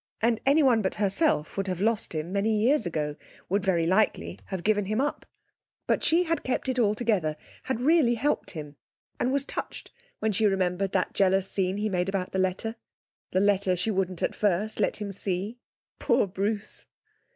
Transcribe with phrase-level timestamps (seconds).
[0.19, 3.15] And anyone but herself would have lost him many years ago,
[3.49, 5.27] would very likely have given him up.
[5.85, 8.77] But she had kept it all together, had really helped him,
[9.19, 12.77] and was touched when she remembered that jealous scene he made about the letter.
[13.29, 15.59] The letter she wouldn't at first let him see.
[15.99, 16.87] Poor Bruce!